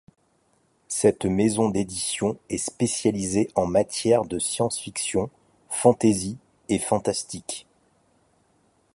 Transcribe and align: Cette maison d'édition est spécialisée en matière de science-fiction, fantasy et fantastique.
Cette 0.87 1.25
maison 1.25 1.69
d'édition 1.69 2.35
est 2.49 2.57
spécialisée 2.57 3.51
en 3.53 3.67
matière 3.67 4.25
de 4.25 4.39
science-fiction, 4.39 5.29
fantasy 5.69 6.39
et 6.69 6.79
fantastique. 6.79 7.67